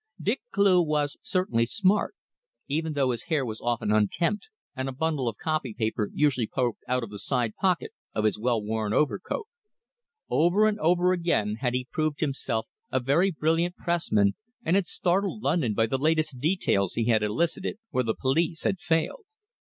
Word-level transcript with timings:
Dick 0.19 0.41
Cleugh 0.51 0.81
was 0.83 1.17
certainly 1.21 1.67
smart, 1.67 2.15
even 2.67 2.93
though 2.93 3.11
his 3.11 3.25
hair 3.25 3.45
was 3.45 3.61
often 3.61 3.91
unkempt 3.91 4.49
and 4.75 4.89
a 4.89 4.91
bundle 4.91 5.27
of 5.27 5.37
copy 5.37 5.75
paper 5.75 6.09
usually 6.15 6.47
poked 6.47 6.83
out 6.87 7.03
of 7.03 7.11
the 7.11 7.19
side 7.19 7.55
pocket 7.55 7.91
of 8.15 8.23
his 8.23 8.39
well 8.39 8.59
worn 8.63 8.93
overcoat. 8.93 9.45
Over 10.27 10.65
and 10.67 10.79
over 10.79 11.11
again 11.13 11.57
had 11.61 11.75
he 11.75 11.85
proved 11.91 12.19
himself 12.21 12.65
a 12.91 12.99
very 12.99 13.29
brilliant 13.29 13.75
pressman 13.75 14.33
and 14.63 14.75
had 14.75 14.87
startled 14.87 15.43
London 15.43 15.75
by 15.75 15.85
the 15.85 15.99
"latest 15.99 16.39
details" 16.39 16.95
he 16.95 17.05
had 17.05 17.21
elicited 17.21 17.77
where 17.91 18.03
the 18.03 18.15
police 18.15 18.63
had 18.63 18.79
failed. 18.79 19.25